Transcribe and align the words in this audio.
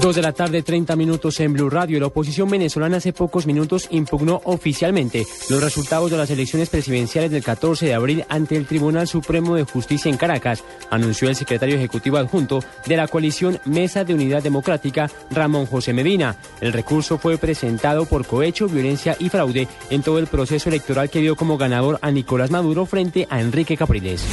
Dos 0.00 0.16
de 0.16 0.22
la 0.22 0.32
tarde, 0.32 0.62
30 0.62 0.96
minutos 0.96 1.38
en 1.40 1.52
Blue 1.52 1.70
Radio. 1.70 2.00
La 2.00 2.08
oposición 2.08 2.50
venezolana 2.50 2.96
hace 2.96 3.12
pocos 3.12 3.46
minutos 3.46 3.86
impugnó 3.90 4.40
oficialmente 4.44 5.24
los 5.48 5.62
resultados 5.62 6.10
de 6.10 6.16
las 6.16 6.30
elecciones 6.30 6.68
presidenciales 6.68 7.30
del 7.30 7.44
14 7.44 7.86
de 7.86 7.94
abril 7.94 8.24
ante 8.28 8.56
el 8.56 8.66
Tribunal 8.66 9.06
Supremo 9.06 9.54
de 9.54 9.64
Justicia 9.64 10.10
en 10.10 10.16
Caracas, 10.16 10.64
anunció 10.90 11.28
el 11.28 11.36
secretario 11.36 11.76
ejecutivo 11.76 12.18
adjunto 12.18 12.60
de 12.86 12.96
la 12.96 13.08
coalición 13.08 13.60
Mesa 13.64 14.04
de 14.04 14.14
Unidad 14.14 14.42
Democrática, 14.42 15.10
Ramón 15.30 15.66
José 15.66 15.92
Medina. 15.92 16.36
El 16.60 16.72
recurso 16.72 17.16
fue 17.16 17.38
presentado 17.38 18.04
por 18.04 18.26
cohecho, 18.26 18.68
violencia 18.68 19.16
y 19.18 19.28
fraude 19.28 19.68
en 19.90 20.02
todo 20.02 20.18
el 20.18 20.26
proceso 20.26 20.68
electoral 20.68 21.08
que 21.08 21.20
dio 21.20 21.36
como 21.36 21.56
ganador 21.56 21.98
a 22.02 22.10
Nicolás 22.10 22.50
Maduro 22.50 22.84
frente 22.84 23.26
a 23.30 23.40
Enrique 23.40 23.76
Capriles. 23.76 24.24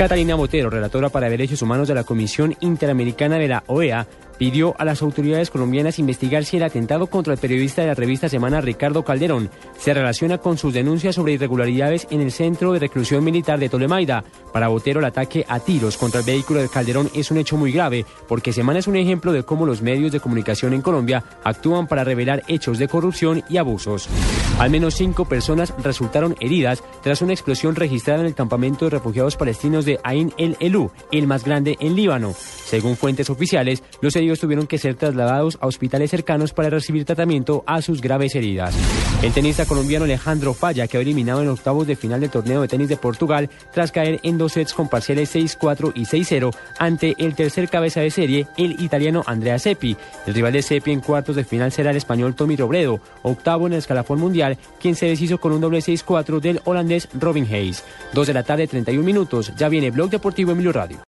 Catalina 0.00 0.34
Botero, 0.34 0.70
relatora 0.70 1.10
para 1.10 1.28
Derechos 1.28 1.60
Humanos 1.60 1.86
de 1.86 1.94
la 1.94 2.04
Comisión 2.04 2.56
Interamericana 2.60 3.36
de 3.36 3.48
la 3.48 3.64
OEA, 3.66 4.06
pidió 4.40 4.74
a 4.78 4.86
las 4.86 5.02
autoridades 5.02 5.50
colombianas 5.50 5.98
investigar 5.98 6.46
si 6.46 6.56
el 6.56 6.62
atentado 6.62 7.08
contra 7.08 7.34
el 7.34 7.38
periodista 7.38 7.82
de 7.82 7.88
la 7.88 7.94
revista 7.94 8.26
Semana 8.26 8.62
Ricardo 8.62 9.04
Calderón 9.04 9.50
se 9.78 9.92
relaciona 9.92 10.38
con 10.38 10.56
sus 10.56 10.72
denuncias 10.72 11.16
sobre 11.16 11.34
irregularidades 11.34 12.06
en 12.10 12.22
el 12.22 12.32
centro 12.32 12.72
de 12.72 12.78
reclusión 12.78 13.22
militar 13.22 13.58
de 13.58 13.68
Tolemaida. 13.68 14.24
Para 14.50 14.68
Botero, 14.68 15.00
el 15.00 15.04
ataque 15.04 15.44
a 15.46 15.60
tiros 15.60 15.98
contra 15.98 16.20
el 16.20 16.26
vehículo 16.26 16.62
de 16.62 16.70
Calderón 16.70 17.10
es 17.14 17.30
un 17.30 17.36
hecho 17.36 17.58
muy 17.58 17.70
grave, 17.70 18.06
porque 18.28 18.54
Semana 18.54 18.78
es 18.78 18.86
un 18.86 18.96
ejemplo 18.96 19.34
de 19.34 19.42
cómo 19.42 19.66
los 19.66 19.82
medios 19.82 20.10
de 20.10 20.20
comunicación 20.20 20.72
en 20.72 20.80
Colombia 20.80 21.22
actúan 21.44 21.86
para 21.86 22.02
revelar 22.02 22.42
hechos 22.48 22.78
de 22.78 22.88
corrupción 22.88 23.44
y 23.50 23.58
abusos. 23.58 24.08
Al 24.58 24.70
menos 24.70 24.94
cinco 24.94 25.26
personas 25.26 25.74
resultaron 25.82 26.34
heridas 26.40 26.82
tras 27.02 27.20
una 27.20 27.34
explosión 27.34 27.76
registrada 27.76 28.20
en 28.20 28.26
el 28.26 28.34
campamento 28.34 28.86
de 28.86 28.92
refugiados 28.92 29.36
palestinos 29.36 29.84
de 29.84 30.00
Ain 30.02 30.32
el 30.38 30.56
Elú, 30.60 30.90
el 31.12 31.26
más 31.26 31.44
grande 31.44 31.76
en 31.80 31.94
Líbano. 31.94 32.34
Según 32.34 32.96
fuentes 32.96 33.30
oficiales, 33.30 33.82
los 34.00 34.16
heridos 34.16 34.29
tuvieron 34.38 34.66
que 34.66 34.78
ser 34.78 34.94
trasladados 34.94 35.58
a 35.60 35.66
hospitales 35.66 36.10
cercanos 36.10 36.52
para 36.52 36.70
recibir 36.70 37.04
tratamiento 37.04 37.64
a 37.66 37.82
sus 37.82 38.00
graves 38.00 38.34
heridas. 38.34 38.76
El 39.22 39.32
tenista 39.32 39.66
colombiano 39.66 40.04
Alejandro 40.04 40.54
Falla 40.54 40.86
quedó 40.86 41.02
eliminado 41.02 41.42
en 41.42 41.48
octavos 41.48 41.86
de 41.86 41.96
final 41.96 42.20
del 42.20 42.30
torneo 42.30 42.62
de 42.62 42.68
tenis 42.68 42.88
de 42.88 42.96
Portugal 42.96 43.50
tras 43.72 43.92
caer 43.92 44.20
en 44.22 44.38
dos 44.38 44.52
sets 44.52 44.72
con 44.72 44.88
parciales 44.88 45.34
6-4 45.34 45.92
y 45.94 46.02
6-0 46.02 46.54
ante 46.78 47.14
el 47.18 47.34
tercer 47.34 47.68
cabeza 47.68 48.00
de 48.00 48.10
serie, 48.10 48.46
el 48.56 48.80
italiano 48.80 49.22
Andrea 49.26 49.58
Seppi. 49.58 49.96
El 50.26 50.34
rival 50.34 50.52
de 50.52 50.62
Seppi 50.62 50.92
en 50.92 51.00
cuartos 51.00 51.36
de 51.36 51.44
final 51.44 51.72
será 51.72 51.90
el 51.90 51.96
español 51.96 52.34
Tommy 52.34 52.56
Robredo, 52.56 53.00
octavo 53.22 53.66
en 53.66 53.74
el 53.74 53.80
escalafón 53.80 54.20
mundial, 54.20 54.56
quien 54.80 54.94
se 54.94 55.06
deshizo 55.06 55.38
con 55.38 55.52
un 55.52 55.60
doble 55.60 55.80
6-4 55.80 56.40
del 56.40 56.60
holandés 56.64 57.08
Robin 57.18 57.44
Hayes. 57.44 57.84
Dos 58.12 58.26
de 58.26 58.34
la 58.34 58.42
tarde, 58.42 58.66
31 58.66 59.04
minutos. 59.04 59.52
Ya 59.56 59.68
viene 59.68 59.90
Blog 59.90 60.10
Deportivo 60.10 60.52
Emilio 60.52 60.72
Radio. 60.72 60.98